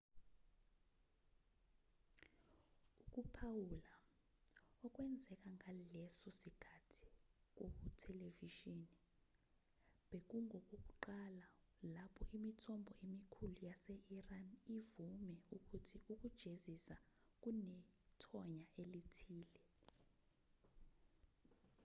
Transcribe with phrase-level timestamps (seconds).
[3.03, 3.91] ukuphawula
[4.85, 7.07] okwenzeka ngaleso sikhathi
[7.55, 8.95] kuthelevishini
[10.09, 11.45] bekungokokuqala
[11.93, 16.95] lapho imithombo emikhulu yase-iran ivume ukuthi ukujezisa
[17.41, 19.61] kunethonya elithile